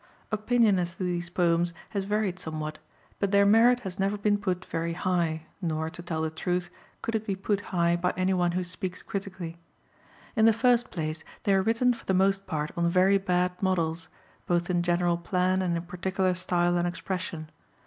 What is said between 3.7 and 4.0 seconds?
has